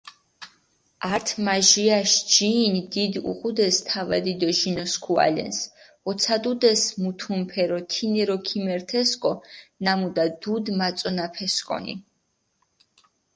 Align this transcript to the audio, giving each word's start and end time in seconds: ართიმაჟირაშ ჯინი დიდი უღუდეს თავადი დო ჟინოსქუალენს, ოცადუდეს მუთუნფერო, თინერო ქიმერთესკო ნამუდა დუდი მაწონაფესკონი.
ართიმაჟირაშ 1.15 2.11
ჯინი 2.31 2.81
დიდი 2.93 3.19
უღუდეს 3.29 3.75
თავადი 3.89 4.33
დო 4.39 4.49
ჟინოსქუალენს, 4.59 5.57
ოცადუდეს 6.09 6.81
მუთუნფერო, 7.01 7.79
თინერო 7.91 8.37
ქიმერთესკო 8.47 9.31
ნამუდა 9.83 10.25
დუდი 10.41 10.71
მაწონაფესკონი. 10.79 11.93